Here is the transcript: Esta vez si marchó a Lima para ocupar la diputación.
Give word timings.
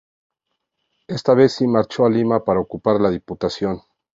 Esta 1.05 1.35
vez 1.35 1.53
si 1.53 1.67
marchó 1.67 2.07
a 2.07 2.09
Lima 2.09 2.43
para 2.43 2.59
ocupar 2.59 2.99
la 2.99 3.11
diputación. 3.11 3.83